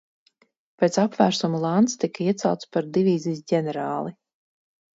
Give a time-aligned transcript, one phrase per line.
[0.83, 4.19] Pēc apvērsuma Lanns tika iecelts par divīzijas ģenerāli.